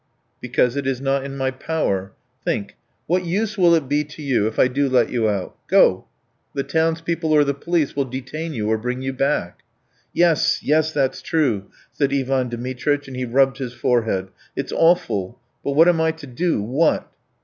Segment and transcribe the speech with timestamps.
[0.41, 2.13] "Because it is not in my power.
[2.43, 5.55] Think, what use will it be to you if I do let you out?
[5.67, 6.07] Go.
[6.55, 9.61] The townspeople or the police will detain you or bring you back."
[10.11, 14.29] "Yes, yes, that's true," said Ivan Dmitritch, and he rubbed his forehead.
[14.55, 15.37] "It's awful!
[15.63, 17.07] But what am I to do, what?"